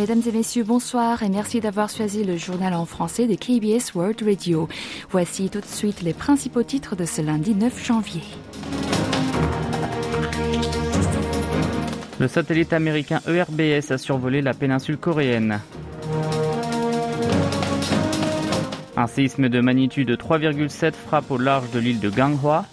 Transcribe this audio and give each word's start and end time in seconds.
Mesdames 0.00 0.22
et 0.26 0.32
messieurs, 0.32 0.64
bonsoir 0.64 1.22
et 1.22 1.28
merci 1.28 1.60
d'avoir 1.60 1.90
choisi 1.90 2.24
le 2.24 2.38
journal 2.38 2.72
en 2.72 2.86
français 2.86 3.26
de 3.26 3.34
KBS 3.34 3.94
World 3.94 4.22
Radio. 4.22 4.66
Voici 5.10 5.50
tout 5.50 5.60
de 5.60 5.66
suite 5.66 6.00
les 6.00 6.14
principaux 6.14 6.62
titres 6.62 6.96
de 6.96 7.04
ce 7.04 7.20
lundi 7.20 7.54
9 7.54 7.84
janvier. 7.84 8.22
Le 12.18 12.28
satellite 12.28 12.72
américain 12.72 13.20
ERBS 13.28 13.90
a 13.90 13.98
survolé 13.98 14.40
la 14.40 14.54
péninsule 14.54 14.96
coréenne. 14.96 15.60
Un 18.96 19.06
séisme 19.06 19.50
de 19.50 19.60
magnitude 19.60 20.12
3,7 20.12 20.94
frappe 20.94 21.30
au 21.30 21.36
large 21.36 21.70
de 21.72 21.78
l'île 21.78 22.00
de 22.00 22.08
Ganghwa. 22.08 22.64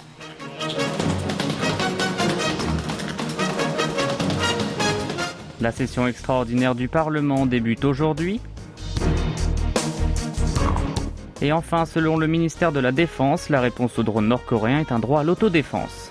La 5.59 5.71
session 5.71 6.07
extraordinaire 6.07 6.75
du 6.75 6.87
Parlement 6.87 7.47
débute 7.47 7.83
aujourd'hui. 7.83 8.39
Et 11.41 11.51
enfin, 11.51 11.85
selon 11.85 12.17
le 12.17 12.27
ministère 12.27 12.71
de 12.71 12.79
la 12.79 12.91
Défense, 12.91 13.49
la 13.49 13.59
réponse 13.59 13.97
au 13.97 14.03
drone 14.03 14.27
nord-coréen 14.27 14.79
est 14.79 14.91
un 14.91 14.99
droit 14.99 15.21
à 15.21 15.23
l'autodéfense. 15.23 16.06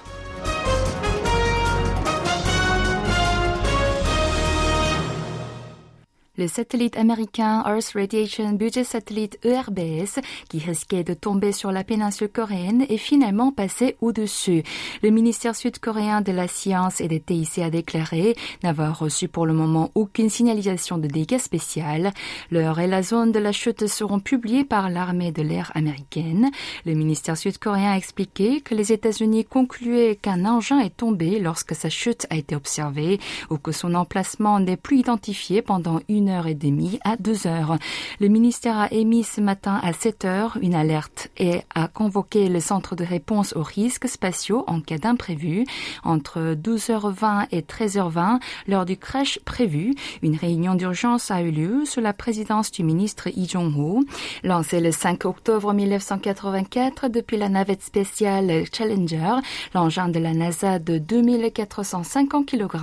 Le 6.38 6.48
satellite 6.48 6.98
américain 6.98 7.64
Earth 7.66 7.92
Radiation 7.94 8.52
Budget 8.52 8.84
Satellite 8.84 9.38
ERBS, 9.42 10.20
qui 10.50 10.58
risquait 10.58 11.02
de 11.02 11.14
tomber 11.14 11.50
sur 11.50 11.72
la 11.72 11.82
péninsule 11.82 12.28
coréenne, 12.28 12.84
est 12.90 12.98
finalement 12.98 13.52
passé 13.52 13.96
au-dessus. 14.02 14.62
Le 15.02 15.08
ministère 15.08 15.56
sud-coréen 15.56 16.20
de 16.20 16.32
la 16.32 16.46
Science 16.46 17.00
et 17.00 17.08
des 17.08 17.20
TIC 17.20 17.60
a 17.60 17.70
déclaré 17.70 18.36
n'avoir 18.62 18.98
reçu 18.98 19.28
pour 19.28 19.46
le 19.46 19.54
moment 19.54 19.90
aucune 19.94 20.28
signalisation 20.28 20.98
de 20.98 21.06
dégâts 21.06 21.38
spécial. 21.38 22.12
L'heure 22.50 22.80
et 22.80 22.86
la 22.86 23.02
zone 23.02 23.32
de 23.32 23.38
la 23.38 23.52
chute 23.52 23.86
seront 23.86 24.20
publiées 24.20 24.64
par 24.64 24.90
l'armée 24.90 25.32
de 25.32 25.40
l'air 25.40 25.72
américaine. 25.74 26.50
Le 26.84 26.92
ministère 26.92 27.38
sud-coréen 27.38 27.92
a 27.92 27.96
expliqué 27.96 28.60
que 28.60 28.74
les 28.74 28.92
États-Unis 28.92 29.46
concluaient 29.46 30.16
qu'un 30.16 30.44
engin 30.44 30.80
est 30.80 30.98
tombé 30.98 31.40
lorsque 31.40 31.74
sa 31.74 31.88
chute 31.88 32.26
a 32.28 32.36
été 32.36 32.54
observée 32.54 33.20
ou 33.48 33.56
que 33.56 33.72
son 33.72 33.94
emplacement 33.94 34.60
n'est 34.60 34.76
plus 34.76 34.98
identifié 34.98 35.62
pendant 35.62 36.00
une 36.10 36.25
heure 36.28 36.46
et 36.46 36.54
demie 36.54 36.98
à 37.04 37.16
2 37.16 37.46
heures. 37.46 37.78
Le 38.20 38.28
ministère 38.28 38.78
a 38.78 38.92
émis 38.92 39.24
ce 39.24 39.40
matin 39.40 39.80
à 39.82 39.92
7 39.92 40.24
heures 40.24 40.58
une 40.60 40.74
alerte 40.74 41.28
et 41.36 41.60
a 41.74 41.88
convoqué 41.88 42.48
le 42.48 42.60
centre 42.60 42.96
de 42.96 43.04
réponse 43.04 43.54
aux 43.54 43.62
risques 43.62 44.08
spatiaux 44.08 44.64
en 44.66 44.80
cas 44.80 44.98
d'imprévu. 44.98 45.64
Entre 46.04 46.54
12h20 46.54 47.46
et 47.52 47.60
13h20, 47.60 48.40
lors 48.68 48.84
du 48.84 48.96
crash 48.96 49.38
prévu, 49.44 49.94
une 50.22 50.36
réunion 50.36 50.74
d'urgence 50.74 51.30
a 51.30 51.42
eu 51.42 51.50
lieu 51.50 51.84
sous 51.84 52.00
la 52.00 52.12
présidence 52.12 52.70
du 52.70 52.82
ministre 52.82 53.28
Lee 53.34 53.48
Jong-ho. 53.48 54.04
Lancé 54.44 54.80
le 54.80 54.92
5 54.92 55.24
octobre 55.24 55.72
1984 55.72 57.08
depuis 57.08 57.36
la 57.36 57.48
navette 57.48 57.82
spéciale 57.82 58.64
Challenger, 58.72 59.36
l'engin 59.74 60.08
de 60.08 60.18
la 60.18 60.34
NASA 60.34 60.78
de 60.78 60.98
2450 60.98 62.46
kg 62.46 62.76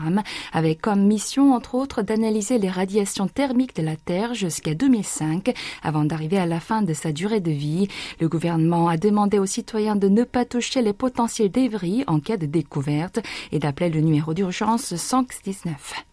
avait 0.52 0.76
comme 0.76 1.04
mission 1.06 1.54
entre 1.54 1.76
autres 1.76 2.02
d'analyser 2.02 2.58
les 2.58 2.70
radiations 2.70 3.28
thermique 3.34 3.76
de 3.76 3.82
la 3.82 3.96
Terre 3.96 4.34
jusqu'à 4.34 4.74
2005 4.74 5.54
avant 5.82 6.06
d'arriver 6.06 6.38
à 6.38 6.46
la 6.46 6.60
fin 6.60 6.82
de 6.82 6.94
sa 6.94 7.12
durée 7.12 7.40
de 7.40 7.52
vie. 7.52 7.88
Le 8.20 8.30
gouvernement 8.30 8.88
a 8.88 8.98
demandé 8.98 9.40
aux 9.40 9.46
citoyens 9.46 9.96
de 9.96 10.08
ne 10.08 10.24
pas 10.24 10.46
toucher 10.46 10.82
les 10.82 10.94
potentiels 10.94 11.52
débris 11.52 12.04
en 12.08 12.20
cas 12.20 12.38
de 12.38 12.46
découverte 12.46 13.20
et 13.52 13.60
d'appeler 13.60 13.90
le 13.90 14.02
numéro 14.02 14.34
d'urgence 14.34 14.96
119. 14.96 16.06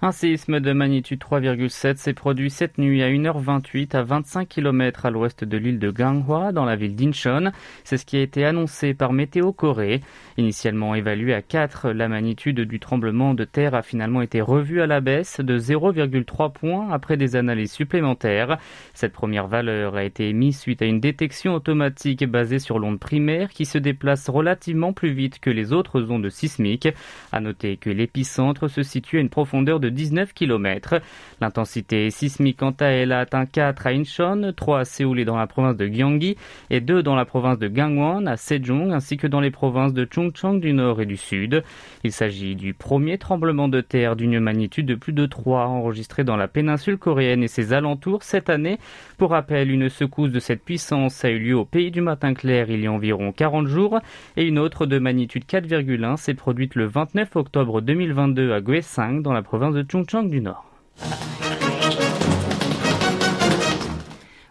Un 0.00 0.12
séisme 0.12 0.60
de 0.60 0.72
magnitude 0.72 1.20
3,7 1.20 1.96
s'est 1.96 2.12
produit 2.12 2.50
cette 2.50 2.78
nuit 2.78 3.02
à 3.02 3.08
1h28 3.08 3.96
à 3.96 4.04
25 4.04 4.48
km 4.48 5.06
à 5.06 5.10
l'ouest 5.10 5.42
de 5.42 5.56
l'île 5.56 5.80
de 5.80 5.90
Ganghwa 5.90 6.52
dans 6.52 6.64
la 6.64 6.76
ville 6.76 6.94
d'Incheon. 6.94 7.50
C'est 7.82 7.96
ce 7.96 8.06
qui 8.06 8.16
a 8.16 8.20
été 8.20 8.44
annoncé 8.44 8.94
par 8.94 9.12
Météo 9.12 9.52
Corée. 9.52 10.02
Initialement 10.36 10.94
évalué 10.94 11.34
à 11.34 11.42
4, 11.42 11.90
la 11.90 12.06
magnitude 12.06 12.60
du 12.60 12.78
tremblement 12.78 13.34
de 13.34 13.42
terre 13.42 13.74
a 13.74 13.82
finalement 13.82 14.22
été 14.22 14.40
revue 14.40 14.82
à 14.82 14.86
la 14.86 15.00
baisse 15.00 15.40
de 15.40 15.58
0,3 15.58 16.52
points 16.52 16.92
après 16.92 17.16
des 17.16 17.34
analyses 17.34 17.72
supplémentaires. 17.72 18.58
Cette 18.94 19.12
première 19.12 19.48
valeur 19.48 19.96
a 19.96 20.04
été 20.04 20.28
émise 20.28 20.60
suite 20.60 20.80
à 20.80 20.86
une 20.86 21.00
détection 21.00 21.54
automatique 21.54 22.24
basée 22.24 22.60
sur 22.60 22.78
l'onde 22.78 23.00
primaire 23.00 23.48
qui 23.48 23.64
se 23.64 23.78
déplace 23.78 24.28
relativement 24.28 24.92
plus 24.92 25.10
vite 25.10 25.40
que 25.40 25.50
les 25.50 25.72
autres 25.72 26.08
ondes 26.08 26.30
sismiques. 26.30 26.88
À 27.32 27.40
noter 27.40 27.76
que 27.76 27.90
l'épicentre 27.90 28.68
se 28.68 28.84
situe 28.84 29.16
à 29.16 29.20
une 29.22 29.28
profondeur 29.28 29.80
de 29.80 29.87
19 29.88 30.32
km. 30.32 31.00
L'intensité 31.40 32.10
sismique 32.10 32.58
quant 32.58 32.74
à 32.80 32.86
elle 32.86 33.12
a 33.12 33.20
atteint 33.20 33.46
4 33.46 33.86
à 33.86 33.90
Incheon, 33.90 34.52
3 34.54 34.80
à 34.80 34.84
Séoul 34.84 35.20
et 35.20 35.24
dans 35.24 35.36
la 35.36 35.46
province 35.46 35.76
de 35.76 35.86
Gyeonggi 35.86 36.36
et 36.70 36.80
2 36.80 37.02
dans 37.02 37.14
la 37.14 37.24
province 37.24 37.58
de 37.58 37.68
Gangwon, 37.68 38.26
à 38.26 38.36
Sejong 38.36 38.92
ainsi 38.92 39.16
que 39.16 39.26
dans 39.26 39.40
les 39.40 39.50
provinces 39.50 39.92
de 39.92 40.06
Chungcheong 40.10 40.60
du 40.60 40.72
nord 40.72 41.00
et 41.00 41.06
du 41.06 41.16
sud. 41.16 41.62
Il 42.04 42.12
s'agit 42.12 42.54
du 42.54 42.74
premier 42.74 43.18
tremblement 43.18 43.68
de 43.68 43.80
terre 43.80 44.16
d'une 44.16 44.40
magnitude 44.40 44.86
de 44.86 44.94
plus 44.94 45.12
de 45.12 45.26
3 45.26 45.66
enregistré 45.66 46.24
dans 46.24 46.36
la 46.36 46.48
péninsule 46.48 46.98
coréenne 46.98 47.42
et 47.42 47.48
ses 47.48 47.72
alentours 47.72 48.22
cette 48.22 48.50
année. 48.50 48.78
Pour 49.16 49.30
rappel, 49.30 49.70
une 49.70 49.88
secousse 49.88 50.30
de 50.30 50.40
cette 50.40 50.64
puissance 50.64 51.24
a 51.24 51.30
eu 51.30 51.38
lieu 51.38 51.56
au 51.56 51.64
pays 51.64 51.90
du 51.90 52.00
matin 52.00 52.34
clair 52.34 52.70
il 52.70 52.80
y 52.80 52.86
a 52.86 52.92
environ 52.92 53.32
40 53.32 53.66
jours 53.66 54.00
et 54.36 54.44
une 54.44 54.58
autre 54.58 54.86
de 54.86 54.98
magnitude 54.98 55.44
4,1 55.44 56.16
s'est 56.16 56.34
produite 56.34 56.74
le 56.74 56.86
29 56.86 57.36
octobre 57.36 57.80
2022 57.80 58.52
à 58.52 58.60
Gwaesang 58.60 59.22
dans 59.22 59.32
la 59.32 59.42
province 59.42 59.74
de 59.74 59.77
de 59.78 59.84
Chungcheong 59.84 60.28
du 60.28 60.40
Nord. 60.40 60.64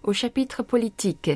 Au 0.08 0.14
chapitre 0.14 0.64
politique. 0.64 1.30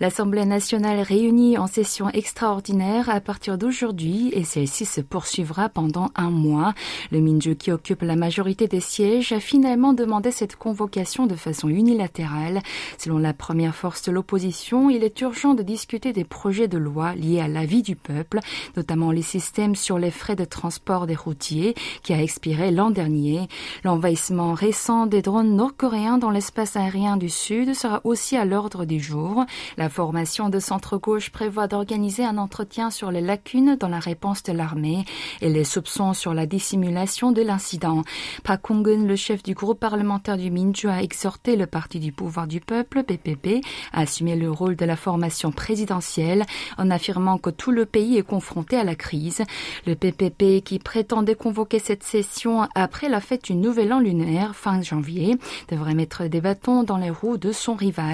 L'Assemblée 0.00 0.44
nationale 0.44 1.00
réunie 1.00 1.56
en 1.58 1.68
session 1.68 2.08
extraordinaire 2.10 3.08
à 3.08 3.20
partir 3.20 3.56
d'aujourd'hui 3.56 4.30
et 4.32 4.42
celle-ci 4.42 4.84
se 4.84 5.00
poursuivra 5.00 5.68
pendant 5.68 6.10
un 6.16 6.30
mois. 6.30 6.74
Le 7.12 7.20
Minju 7.20 7.54
qui 7.54 7.70
occupe 7.70 8.02
la 8.02 8.16
majorité 8.16 8.66
des 8.66 8.80
sièges 8.80 9.30
a 9.30 9.38
finalement 9.38 9.92
demandé 9.92 10.32
cette 10.32 10.56
convocation 10.56 11.26
de 11.26 11.36
façon 11.36 11.68
unilatérale. 11.68 12.62
Selon 12.98 13.18
la 13.18 13.32
première 13.32 13.76
force 13.76 14.02
de 14.02 14.12
l'opposition, 14.12 14.90
il 14.90 15.04
est 15.04 15.20
urgent 15.20 15.54
de 15.54 15.62
discuter 15.62 16.12
des 16.12 16.24
projets 16.24 16.68
de 16.68 16.78
loi 16.78 17.14
liés 17.14 17.40
à 17.40 17.48
la 17.48 17.64
vie 17.64 17.82
du 17.82 17.94
peuple, 17.94 18.40
notamment 18.76 19.12
les 19.12 19.22
systèmes 19.22 19.76
sur 19.76 19.98
les 19.98 20.10
frais 20.10 20.36
de 20.36 20.44
transport 20.44 21.06
des 21.06 21.14
routiers 21.14 21.74
qui 22.02 22.12
a 22.12 22.20
expiré 22.20 22.72
l'an 22.72 22.90
dernier. 22.90 23.46
L'envahissement 23.84 24.52
récent 24.52 25.06
des 25.06 25.22
drones 25.22 25.54
nord-coréens 25.54 26.18
dans 26.18 26.30
l'espace 26.30 26.74
aérien 26.74 27.16
du 27.16 27.28
Sud 27.28 27.74
sera 27.74 28.00
aussi 28.02 28.15
aussi 28.16 28.38
à 28.38 28.46
l'ordre 28.46 28.86
du 28.86 28.98
jour. 28.98 29.44
La 29.76 29.90
formation 29.90 30.48
de 30.48 30.58
centre-gauche 30.58 31.28
prévoit 31.28 31.66
d'organiser 31.66 32.24
un 32.24 32.38
entretien 32.38 32.90
sur 32.90 33.10
les 33.10 33.20
lacunes 33.20 33.76
dans 33.76 33.88
la 33.88 33.98
réponse 33.98 34.42
de 34.42 34.54
l'armée 34.54 35.04
et 35.42 35.50
les 35.50 35.64
soupçons 35.64 36.14
sur 36.14 36.32
la 36.32 36.46
dissimulation 36.46 37.30
de 37.30 37.42
l'incident. 37.42 38.04
Park 38.42 38.62
Kong-eun, 38.62 39.04
le 39.04 39.16
chef 39.16 39.42
du 39.42 39.52
groupe 39.52 39.80
parlementaire 39.80 40.38
du 40.38 40.50
Minju, 40.50 40.88
a 40.88 41.02
exhorté 41.02 41.56
le 41.56 41.66
Parti 41.66 42.00
du 42.00 42.10
pouvoir 42.10 42.46
du 42.46 42.60
peuple, 42.60 43.02
PPP, 43.02 43.62
à 43.92 44.00
assumer 44.00 44.34
le 44.34 44.50
rôle 44.50 44.76
de 44.76 44.86
la 44.86 44.96
formation 44.96 45.52
présidentielle 45.52 46.46
en 46.78 46.90
affirmant 46.90 47.36
que 47.36 47.50
tout 47.50 47.70
le 47.70 47.84
pays 47.84 48.16
est 48.16 48.22
confronté 48.22 48.78
à 48.78 48.84
la 48.84 48.94
crise. 48.94 49.42
Le 49.86 49.94
PPP, 49.94 50.64
qui 50.64 50.78
prétendait 50.78 51.34
convoquer 51.34 51.80
cette 51.80 52.02
session 52.02 52.66
après 52.74 53.10
la 53.10 53.20
fête 53.20 53.44
du 53.44 53.54
Nouvel 53.54 53.92
An 53.92 54.00
lunaire 54.00 54.56
fin 54.56 54.80
janvier, 54.80 55.36
devrait 55.68 55.94
mettre 55.94 56.24
des 56.28 56.40
bâtons 56.40 56.82
dans 56.82 56.96
les 56.96 57.10
roues 57.10 57.36
de 57.36 57.52
son 57.52 57.74
rival. 57.74 58.05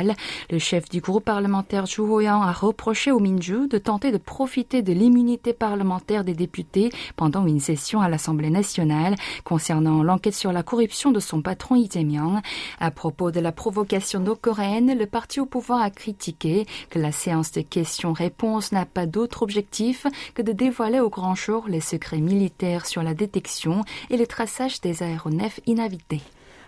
Le 0.51 0.59
chef 0.59 0.89
du 0.89 1.01
groupe 1.01 1.25
parlementaire 1.25 1.87
Ju 1.87 2.03
Ho-yang 2.03 2.43
a 2.43 2.53
reproché 2.53 3.11
au 3.11 3.19
Minju 3.19 3.69
de 3.69 3.79
tenter 3.79 4.11
de 4.13 4.19
profiter 4.19 4.83
de 4.83 4.93
l'immunité 4.93 5.53
parlementaire 5.53 6.25
des 6.25 6.35
députés 6.35 6.91
pendant 7.17 7.47
une 7.47 7.61
session 7.61 8.01
à 8.01 8.09
l'Assemblée 8.09 8.51
nationale 8.51 9.17
concernant 9.45 10.03
l'enquête 10.03 10.35
sur 10.35 10.53
la 10.53 10.63
corruption 10.63 11.11
de 11.11 11.21
son 11.21 11.43
patron 11.43 11.75
Lee 11.75 11.89
Jae-myung. 11.93 12.41
À 12.81 12.91
propos 12.91 13.31
de 13.31 13.41
la 13.41 13.53
provocation 13.53 14.21
nord-coréenne, 14.21 14.97
le 14.99 15.07
parti 15.07 15.41
au 15.41 15.47
pouvoir 15.47 15.83
a 15.83 15.91
critiqué 15.91 16.67
que 16.91 16.99
la 16.99 17.13
séance 17.13 17.53
de 17.53 17.61
questions-réponses 17.61 18.73
n'a 18.73 18.87
pas 18.87 19.07
d'autre 19.07 19.43
objectif 19.43 20.07
que 20.35 20.43
de 20.43 20.53
dévoiler 20.53 21.01
au 21.01 21.11
grand 21.11 21.35
jour 21.35 21.67
les 21.69 21.81
secrets 21.81 22.19
militaires 22.19 22.87
sur 22.87 23.03
la 23.03 23.15
détection 23.15 23.85
et 24.11 24.17
le 24.17 24.27
traçage 24.27 24.81
des 24.81 25.03
aéronefs 25.03 25.61
inhabités. 25.67 26.23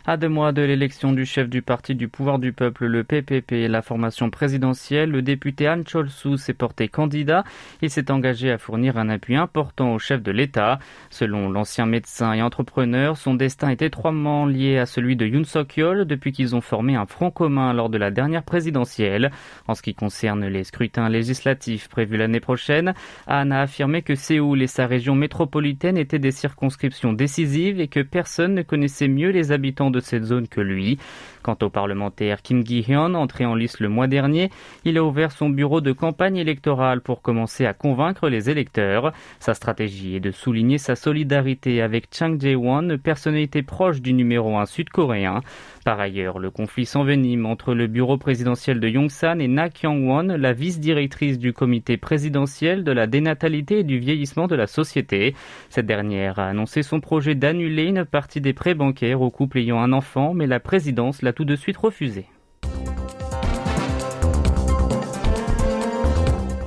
À 0.07 0.19
deux 0.19 0.29
mois 0.29 0.53
de 0.53 0.61
l'élection 0.61 1.13
du 1.15 1.25
chef 1.25 1.49
du 1.49 1.63
parti 1.63 1.95
du 1.95 2.09
pouvoir 2.09 2.39
du 2.39 2.53
peuple, 2.53 2.85
le 2.85 3.05
PPP, 3.05 3.71
la 3.71 3.81
formation 3.81 4.29
présidentielle, 4.29 5.11
le 5.11 5.23
député 5.23 5.67
Han 5.67 5.83
Chol-soo 5.83 6.37
s'est 6.37 6.53
porté 6.53 6.89
candidat. 6.89 7.43
Il 7.81 7.89
s'est 7.89 8.11
engagé 8.11 8.51
à 8.51 8.59
fournir 8.59 8.99
un 8.99 9.09
appui 9.09 9.35
important 9.35 9.95
au 9.95 9.99
chef 9.99 10.23
de 10.23 10.31
l'État. 10.31 10.79
Selon 11.09 11.49
l'ancien 11.49 11.87
médecin 11.87 12.35
et 12.35 12.43
entrepreneur, 12.43 13.17
son 13.17 13.33
destin 13.33 13.71
est 13.71 13.81
étroitement 13.81 14.45
lié 14.45 14.77
à 14.77 14.85
celui 14.85 15.17
de 15.17 15.25
Yoon 15.25 15.45
Suk-yeol 15.45 16.05
depuis 16.05 16.33
qu'ils 16.33 16.55
ont 16.55 16.61
formé 16.61 16.97
un 16.97 17.07
front 17.07 17.31
commun 17.31 17.73
lors 17.73 17.89
de 17.89 17.97
la 17.97 18.11
dernière 18.11 18.43
présidentielle. 18.43 19.31
En 19.69 19.75
ce 19.75 19.81
qui 19.81 19.95
concerne 19.95 20.45
les 20.45 20.65
scrutins 20.65 21.09
législatifs 21.09 21.89
prévus 21.89 22.19
l'année 22.19 22.41
prochaine, 22.41 22.93
Han 23.27 23.51
a 23.51 23.61
affirmé 23.61 24.03
que 24.03 24.17
Séoul 24.17 24.61
et 24.61 24.67
sa 24.67 24.87
région 24.87 25.15
métropolitaine 25.15 25.97
étaient 25.97 26.19
des 26.19 26.31
circonscriptions 26.31 27.15
décisives 27.15 27.81
et 27.81 27.89
que 27.89 28.01
personne 28.01 28.53
ne 28.53 28.61
connaissait 28.61 29.09
mieux 29.09 29.31
les 29.31 29.51
habitants 29.51 29.94
de 29.95 30.01
cette 30.01 30.25
zone 30.25 30.49
que 30.49 30.61
lui. 30.61 30.99
Quant 31.43 31.57
au 31.63 31.69
parlementaire 31.69 32.41
Kim 32.43 32.65
Gi-hyun, 32.65 33.15
entré 33.15 33.45
en 33.45 33.55
liste 33.55 33.81
le 33.81 33.89
mois 33.89 34.07
dernier, 34.07 34.51
il 34.85 34.97
a 34.97 35.05
ouvert 35.05 35.31
son 35.31 35.51
bureau 35.51 35.81
de 35.81 35.93
campagne 35.93 36.37
électorale 36.37 37.01
pour 37.01 37.21
commencer 37.21 37.67
à 37.67 37.75
convaincre 37.75 38.29
les 38.29 38.49
électeurs. 38.49 39.13
Sa 39.41 39.55
stratégie 39.55 40.17
est 40.17 40.21
de 40.21 40.31
souligner 40.31 40.79
sa 40.79 40.97
solidarité 40.97 41.83
avec 41.83 42.09
Chang 42.11 42.41
Jae-won, 42.41 42.97
personnalité 42.97 43.63
proche 43.63 44.01
du 44.01 44.15
numéro 44.15 44.57
1 44.57 44.67
sud-coréen. 44.67 45.41
Par 45.85 46.01
ailleurs, 46.01 46.39
le 46.39 46.51
conflit 46.51 46.87
s'envenime 46.87 47.45
entre 47.45 47.75
le 47.75 47.87
bureau 47.87 48.17
présidentiel 48.17 48.81
de 48.81 48.89
Yongsan 48.89 49.39
et 49.39 49.49
Na 49.49 49.69
Kyung-won, 49.69 50.37
la 50.39 50.55
vice-directrice 50.55 51.39
du 51.39 51.53
comité 51.53 51.99
présidentiel 51.99 52.85
de 52.85 52.93
la 52.93 53.07
dénatalité 53.07 53.81
et 53.81 53.85
du 53.85 53.99
vieillissement 53.99 54.47
de 54.47 54.55
la 54.55 54.67
société. 54.67 55.35
Cette 55.69 55.85
dernière 55.85 56.39
a 56.39 56.47
annoncé 56.47 56.83
son 56.83 57.01
projet 57.01 57.35
d'annuler 57.35 57.85
une 57.85 58.07
partie 58.07 58.41
des 58.41 58.55
prêts 58.55 58.75
bancaires 58.75 59.21
aux 59.21 59.31
couples 59.31 59.59
ayant 59.59 59.83
enfant, 59.93 60.35
mais 60.35 60.47
la 60.47 60.61
présidence 60.61 61.23
l'a 61.23 61.33
tout 61.33 61.45
de 61.45 61.57
suite 61.57 61.77
refusé. 61.77 62.27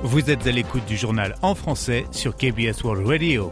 Vous 0.02 0.30
êtes 0.30 0.46
à 0.46 0.52
l'écoute 0.52 0.86
du 0.86 0.96
journal 0.96 1.34
en 1.42 1.54
français 1.54 2.06
sur 2.12 2.36
KBS 2.36 2.82
World 2.82 3.06
Radio. 3.06 3.50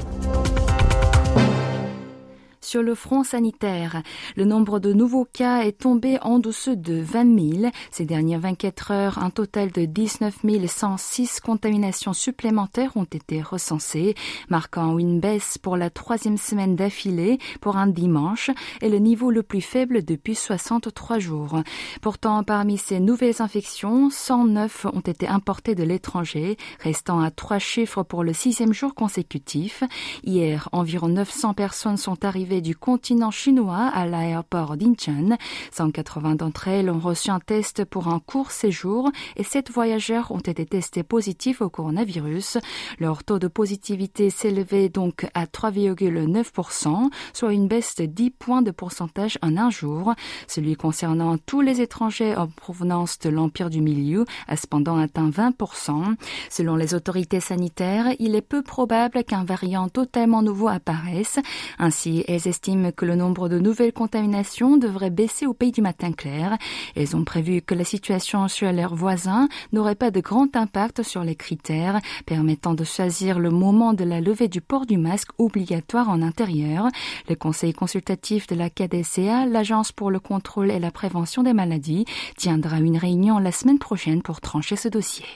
Sur 2.77 2.83
le 2.83 2.95
front 2.95 3.25
sanitaire, 3.25 4.03
le 4.37 4.45
nombre 4.45 4.81
de 4.81 4.93
nouveaux 4.93 5.25
cas 5.25 5.63
est 5.63 5.81
tombé 5.81 6.19
en 6.21 6.39
dessous 6.39 6.77
de 6.77 7.01
20 7.01 7.61
000. 7.63 7.73
Ces 7.91 8.05
dernières 8.05 8.41
24 8.41 8.91
heures, 8.91 9.19
un 9.19 9.31
total 9.31 9.73
de 9.73 9.87
19 9.87 10.41
106 10.67 11.41
contaminations 11.41 12.13
supplémentaires 12.13 12.95
ont 12.95 13.05
été 13.05 13.41
recensées, 13.41 14.15
marquant 14.51 14.99
une 14.99 15.21
baisse 15.21 15.57
pour 15.57 15.79
la 15.79 15.89
troisième 15.89 16.37
semaine 16.37 16.77
d'affilée 16.77 17.39
pour 17.63 17.79
un 17.79 17.87
dimanche 17.87 18.51
et 18.83 18.91
le 18.91 18.99
niveau 18.99 19.31
le 19.31 19.43
plus 19.43 19.63
faible 19.63 20.05
depuis 20.05 20.35
63 20.35 21.19
jours. 21.19 21.63
Pourtant, 22.03 22.45
parmi 22.45 22.77
ces 22.77 23.01
nouvelles 23.01 23.41
infections, 23.41 24.11
109 24.11 24.85
ont 24.93 25.01
été 25.01 25.27
importées 25.27 25.75
de 25.75 25.83
l'étranger, 25.83 26.59
restant 26.81 27.21
à 27.21 27.31
trois 27.31 27.59
chiffres 27.59 28.03
pour 28.03 28.23
le 28.23 28.35
sixième 28.35 28.75
jour 28.75 28.95
consécutif. 28.95 29.83
Hier, 30.25 30.69
environ 30.73 31.09
900 31.09 31.55
personnes 31.55 31.97
sont 31.97 32.23
arrivées 32.27 32.66
du 32.67 32.75
continent 32.75 33.31
chinois 33.31 33.87
à 33.95 34.07
l'aéroport 34.07 34.77
d'Incheon. 34.77 35.37
180 35.71 36.35
d'entre 36.35 36.67
elles 36.67 36.91
ont 36.91 36.99
reçu 36.99 37.31
un 37.31 37.39
test 37.39 37.85
pour 37.85 38.09
un 38.09 38.19
court 38.19 38.51
séjour 38.51 39.13
et 39.37 39.45
7 39.45 39.71
voyageurs 39.71 40.33
ont 40.33 40.41
été 40.41 40.67
testés 40.67 41.05
positifs 41.05 41.61
au 41.61 41.71
coronavirus. 41.71 42.59
Leur 42.99 43.23
taux 43.23 43.39
de 43.39 43.47
positivité 43.47 44.31
s'élevait 44.31 44.89
donc 44.89 45.29
à 45.35 45.45
3,9%, 45.45 47.09
soit 47.33 47.53
une 47.53 47.69
baisse 47.69 47.95
de 47.95 48.07
10 48.07 48.31
points 48.31 48.63
de 48.63 48.73
pourcentage 48.73 49.39
en 49.43 49.57
un 49.57 49.71
jour. 49.71 50.15
Celui 50.49 50.75
concernant 50.75 51.39
tous 51.39 51.61
les 51.61 51.81
étrangers 51.81 52.35
en 52.35 52.49
provenance 52.49 53.21
de 53.21 53.29
l'Empire 53.29 53.71
du 53.71 53.81
Milieu 53.81 54.25
a 54.49 54.57
cependant 54.57 54.99
atteint 54.99 55.31
20%. 55.31 56.17
Selon 56.51 56.75
les 56.75 56.95
autorités 56.95 57.39
sanitaires, 57.39 58.09
il 58.19 58.35
est 58.35 58.43
peu 58.43 58.63
probable 58.63 59.23
qu'un 59.23 59.45
variant 59.45 59.89
totalement 59.89 60.43
nouveau 60.43 60.67
apparaisse. 60.67 61.39
Ainsi, 61.79 62.25
elles 62.27 62.46
estiment 62.47 62.93
que 62.93 63.05
le 63.05 63.17
nombre 63.17 63.49
de 63.49 63.59
nouvelles 63.59 63.93
contaminations 63.93 64.77
devrait 64.77 65.11
baisser 65.11 65.47
au 65.47 65.55
pays 65.55 65.73
du 65.73 65.83
matin 65.83 66.13
clair. 66.13 66.57
Elles 66.95 67.17
ont 67.17 67.25
prévu 67.25 67.63
que 67.63 67.75
la 67.75 67.85
situation 67.85 68.49
sur 68.49 68.73
leurs 68.73 68.95
voisins 68.95 69.49
n'aurait 69.73 69.95
pas 69.95 70.11
de 70.11 70.21
grand 70.21 70.55
impact 70.57 71.03
sur 71.03 71.25
les 71.25 71.35
critères 71.35 72.01
permettant 72.27 72.75
de 72.75 72.85
choisir 72.85 73.39
le 73.39 73.51
moment 73.51 73.93
de 73.93 74.05
la 74.05 74.21
levée 74.21 74.49
du 74.49 74.61
port 74.61 74.87
du 74.87 74.99
masque 74.99 75.31
obligatoire 75.39 76.09
en 76.09 76.23
intérieur. 76.23 76.89
Le 77.29 77.35
conseil 77.35 77.73
consultatif 77.73 78.47
de 78.47 78.55
la 78.55 78.71
KDCA, 78.71 79.47
l'Agence 79.47 79.93
pour 79.93 80.11
le 80.11 80.21
contrôle 80.21 80.71
et 80.71 80.79
la 80.79 80.91
prévention 80.91 81.43
des 81.43 81.53
maladies, 81.53 82.05
tiendra 82.37 82.79
une 82.79 82.99
réunion 82.99 83.39
la 83.39 83.53
semaine 83.53 83.79
prochaine 83.79 84.23
pour 84.23 84.41
trancher 84.41 84.77
ce 84.77 84.89
dossier. 84.89 85.27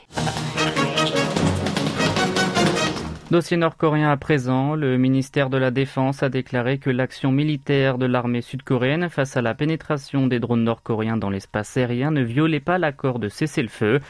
Dossier 3.30 3.56
nord-coréen 3.56 4.10
à 4.10 4.16
présent, 4.16 4.74
le 4.74 4.98
ministère 4.98 5.50
de 5.50 5.56
la 5.56 5.70
Défense 5.70 6.24
a 6.24 6.28
déclaré 6.28 6.78
que 6.78 6.90
l'action 6.90 7.30
militaire 7.30 7.96
de 7.96 8.04
l'armée 8.04 8.42
sud-coréenne 8.42 9.08
face 9.08 9.36
à 9.36 9.40
la 9.40 9.54
pénétration 9.54 10.26
des 10.26 10.40
drones 10.40 10.64
nord-coréens 10.64 11.16
dans 11.16 11.30
l'espace 11.30 11.76
aérien 11.76 12.10
ne 12.10 12.22
violait 12.22 12.58
pas 12.58 12.78
l'accord 12.78 13.20
de 13.20 13.28
cessez-le-feu. 13.28 14.00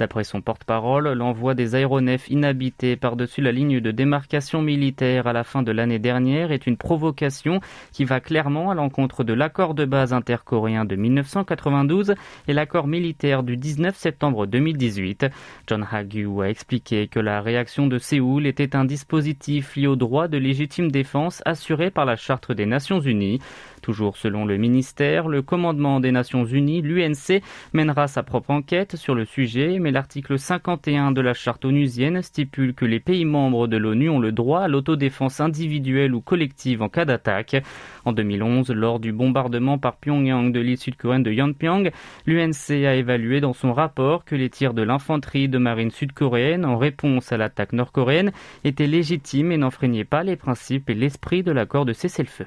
D'après 0.00 0.24
son 0.24 0.40
porte-parole, 0.40 1.12
l'envoi 1.12 1.52
des 1.52 1.74
aéronefs 1.74 2.30
inhabités 2.30 2.96
par-dessus 2.96 3.42
la 3.42 3.52
ligne 3.52 3.80
de 3.80 3.90
démarcation 3.90 4.62
militaire 4.62 5.26
à 5.26 5.34
la 5.34 5.44
fin 5.44 5.62
de 5.62 5.72
l'année 5.72 5.98
dernière 5.98 6.52
est 6.52 6.66
une 6.66 6.78
provocation 6.78 7.60
qui 7.92 8.06
va 8.06 8.18
clairement 8.18 8.70
à 8.70 8.74
l'encontre 8.74 9.24
de 9.24 9.34
l'accord 9.34 9.74
de 9.74 9.84
base 9.84 10.14
intercoréen 10.14 10.86
de 10.86 10.96
1992 10.96 12.14
et 12.48 12.54
l'accord 12.54 12.86
militaire 12.86 13.42
du 13.42 13.58
19 13.58 13.94
septembre 13.94 14.46
2018. 14.46 15.26
John 15.66 15.86
Hagyu 15.92 16.40
a 16.40 16.48
expliqué 16.48 17.06
que 17.06 17.20
la 17.20 17.42
réaction 17.42 17.86
de 17.86 17.98
Séoul 17.98 18.46
était 18.46 18.74
un 18.74 18.86
dispositif 18.86 19.76
lié 19.76 19.86
au 19.86 19.96
droit 19.96 20.28
de 20.28 20.38
légitime 20.38 20.90
défense 20.90 21.42
assuré 21.44 21.90
par 21.90 22.06
la 22.06 22.16
Charte 22.16 22.52
des 22.52 22.64
Nations 22.64 23.00
Unies. 23.00 23.38
Toujours 23.82 24.16
selon 24.16 24.44
le 24.44 24.56
ministère, 24.56 25.28
le 25.28 25.42
commandement 25.42 26.00
des 26.00 26.12
Nations 26.12 26.44
Unies, 26.44 26.82
l'UNC, 26.82 27.42
mènera 27.72 28.08
sa 28.08 28.22
propre 28.22 28.50
enquête 28.50 28.96
sur 28.96 29.14
le 29.14 29.24
sujet, 29.24 29.78
l'article 29.90 30.38
51 30.38 31.12
de 31.12 31.20
la 31.20 31.34
charte 31.34 31.64
onusienne 31.64 32.22
stipule 32.22 32.74
que 32.74 32.84
les 32.84 33.00
pays 33.00 33.24
membres 33.24 33.66
de 33.66 33.76
l'ONU 33.76 34.08
ont 34.08 34.18
le 34.18 34.32
droit 34.32 34.60
à 34.60 34.68
l'autodéfense 34.68 35.40
individuelle 35.40 36.14
ou 36.14 36.20
collective 36.20 36.82
en 36.82 36.88
cas 36.88 37.04
d'attaque. 37.04 37.62
En 38.04 38.12
2011, 38.12 38.70
lors 38.70 39.00
du 39.00 39.12
bombardement 39.12 39.78
par 39.78 39.96
Pyongyang 39.96 40.52
de 40.52 40.60
l'île 40.60 40.78
sud-coréenne 40.78 41.22
de 41.22 41.32
Yeonpyeong, 41.32 41.90
l'UNC 42.26 42.70
a 42.70 42.94
évalué 42.94 43.40
dans 43.40 43.52
son 43.52 43.72
rapport 43.72 44.24
que 44.24 44.34
les 44.34 44.50
tirs 44.50 44.74
de 44.74 44.82
l'infanterie 44.82 45.48
de 45.48 45.58
marine 45.58 45.90
sud-coréenne 45.90 46.64
en 46.64 46.76
réponse 46.76 47.32
à 47.32 47.36
l'attaque 47.36 47.72
nord-coréenne 47.72 48.32
étaient 48.64 48.86
légitimes 48.86 49.52
et 49.52 49.56
n'enfreignaient 49.56 50.04
pas 50.04 50.22
les 50.22 50.36
principes 50.36 50.90
et 50.90 50.94
l'esprit 50.94 51.42
de 51.42 51.52
l'accord 51.52 51.84
de 51.84 51.92
cessez-le-feu. 51.92 52.46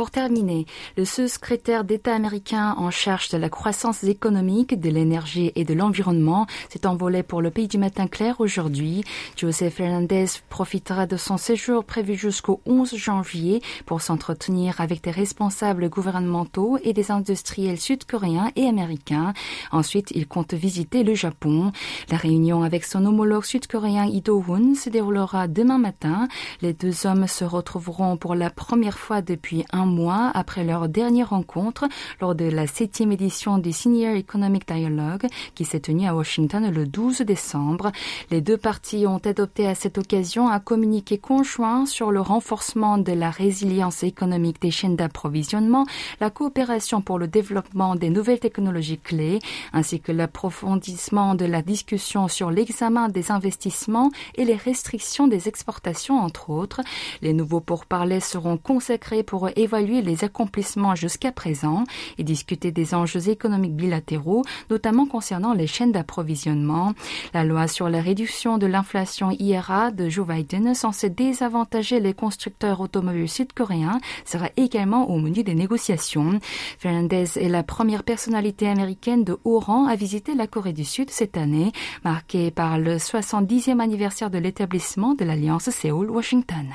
Pour 0.00 0.10
terminer, 0.10 0.64
le 0.96 1.04
sous-secrétaire 1.04 1.84
d'État 1.84 2.14
américain 2.14 2.74
en 2.78 2.90
charge 2.90 3.28
de 3.28 3.36
la 3.36 3.50
croissance 3.50 4.02
économique, 4.02 4.80
de 4.80 4.88
l'énergie 4.88 5.52
et 5.56 5.64
de 5.64 5.74
l'environnement 5.74 6.46
s'est 6.70 6.86
envolé 6.86 7.22
pour 7.22 7.42
le 7.42 7.50
pays 7.50 7.68
du 7.68 7.76
matin 7.76 8.06
clair 8.06 8.40
aujourd'hui. 8.40 9.04
Joseph 9.36 9.74
Fernandez 9.74 10.24
profitera 10.48 11.04
de 11.04 11.18
son 11.18 11.36
séjour 11.36 11.84
prévu 11.84 12.14
jusqu'au 12.14 12.62
11 12.64 12.96
janvier 12.96 13.60
pour 13.84 14.00
s'entretenir 14.00 14.80
avec 14.80 15.04
des 15.04 15.10
responsables 15.10 15.90
gouvernementaux 15.90 16.78
et 16.82 16.94
des 16.94 17.10
industriels 17.10 17.78
sud-coréens 17.78 18.52
et 18.56 18.68
américains. 18.68 19.34
Ensuite, 19.70 20.12
il 20.14 20.26
compte 20.26 20.54
visiter 20.54 21.04
le 21.04 21.14
Japon. 21.14 21.72
La 22.08 22.16
réunion 22.16 22.62
avec 22.62 22.86
son 22.86 23.04
homologue 23.04 23.44
sud-coréen 23.44 24.06
Lee 24.06 24.22
Do-hoon 24.22 24.74
se 24.76 24.88
déroulera 24.88 25.46
demain 25.46 25.76
matin. 25.76 26.26
Les 26.62 26.72
deux 26.72 27.06
hommes 27.06 27.26
se 27.26 27.44
retrouveront 27.44 28.16
pour 28.16 28.34
la 28.34 28.48
première 28.48 28.98
fois 28.98 29.20
depuis 29.20 29.66
un 29.74 29.89
mois 29.90 30.30
après 30.32 30.64
leur 30.64 30.88
dernière 30.88 31.30
rencontre 31.30 31.86
lors 32.20 32.34
de 32.34 32.46
la 32.46 32.66
septième 32.66 33.12
édition 33.12 33.58
du 33.58 33.72
Senior 33.72 34.14
Economic 34.14 34.66
Dialogue 34.66 35.26
qui 35.54 35.64
s'est 35.64 35.80
tenue 35.80 36.06
à 36.06 36.14
Washington 36.14 36.70
le 36.70 36.86
12 36.86 37.22
décembre. 37.22 37.92
Les 38.30 38.40
deux 38.40 38.56
parties 38.56 39.06
ont 39.06 39.18
adopté 39.18 39.66
à 39.66 39.74
cette 39.74 39.98
occasion 39.98 40.48
un 40.48 40.60
communiqué 40.60 41.18
conjoint 41.18 41.86
sur 41.86 42.10
le 42.10 42.20
renforcement 42.20 42.98
de 42.98 43.12
la 43.12 43.30
résilience 43.30 44.02
économique 44.02 44.60
des 44.60 44.70
chaînes 44.70 44.96
d'approvisionnement, 44.96 45.86
la 46.20 46.30
coopération 46.30 47.00
pour 47.00 47.18
le 47.18 47.28
développement 47.28 47.96
des 47.96 48.10
nouvelles 48.10 48.40
technologies 48.40 48.98
clés, 48.98 49.40
ainsi 49.72 50.00
que 50.00 50.12
l'approfondissement 50.12 51.34
de 51.34 51.44
la 51.44 51.62
discussion 51.62 52.28
sur 52.28 52.50
l'examen 52.50 53.08
des 53.08 53.30
investissements 53.30 54.10
et 54.34 54.44
les 54.44 54.54
restrictions 54.54 55.26
des 55.26 55.48
exportations, 55.48 56.18
entre 56.18 56.50
autres. 56.50 56.80
Les 57.22 57.32
nouveaux 57.32 57.60
pourparlers 57.60 58.20
seront 58.20 58.56
consacrés 58.56 59.22
pour 59.22 59.48
évaluer 59.56 59.69
évaluer 59.70 60.02
les 60.02 60.24
accomplissements 60.24 60.96
jusqu'à 60.96 61.30
présent 61.30 61.84
et 62.18 62.24
discuter 62.24 62.72
des 62.72 62.92
enjeux 62.92 63.28
économiques 63.28 63.76
bilatéraux, 63.76 64.42
notamment 64.68 65.06
concernant 65.06 65.54
les 65.54 65.68
chaînes 65.68 65.92
d'approvisionnement. 65.92 66.94
La 67.34 67.44
loi 67.44 67.68
sur 67.68 67.88
la 67.88 68.00
réduction 68.00 68.58
de 68.58 68.66
l'inflation 68.66 69.30
IRA 69.30 69.92
de 69.92 70.08
Joe 70.08 70.26
Biden, 70.26 70.74
censée 70.74 71.08
désavantager 71.08 72.00
les 72.00 72.14
constructeurs 72.14 72.80
automobiles 72.80 73.28
sud-coréens, 73.28 74.00
sera 74.24 74.48
également 74.56 75.08
au 75.08 75.18
menu 75.18 75.44
des 75.44 75.54
négociations. 75.54 76.40
Fernandez 76.78 77.38
est 77.38 77.48
la 77.48 77.62
première 77.62 78.02
personnalité 78.02 78.68
américaine 78.68 79.22
de 79.22 79.38
haut 79.44 79.60
rang 79.60 79.86
à 79.86 79.94
visiter 79.94 80.34
la 80.34 80.48
Corée 80.48 80.72
du 80.72 80.84
Sud 80.84 81.10
cette 81.10 81.36
année, 81.36 81.70
marquée 82.04 82.50
par 82.50 82.78
le 82.78 82.96
70e 82.96 83.78
anniversaire 83.78 84.30
de 84.30 84.38
l'établissement 84.38 85.14
de 85.14 85.24
l'Alliance 85.24 85.70
Séoul-Washington. 85.70 86.66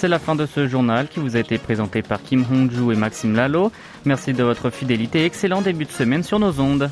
C'est 0.00 0.08
la 0.08 0.18
fin 0.18 0.34
de 0.34 0.46
ce 0.46 0.66
journal 0.66 1.08
qui 1.08 1.20
vous 1.20 1.36
a 1.36 1.40
été 1.40 1.58
présenté 1.58 2.00
par 2.00 2.22
Kim 2.22 2.42
Hongju 2.50 2.90
et 2.90 2.96
Maxime 2.96 3.36
Lalo. 3.36 3.70
Merci 4.06 4.32
de 4.32 4.42
votre 4.42 4.70
fidélité 4.70 5.20
et 5.20 5.24
excellent 5.26 5.60
début 5.60 5.84
de 5.84 5.90
semaine 5.90 6.22
sur 6.22 6.38
nos 6.38 6.58
ondes. 6.58 6.90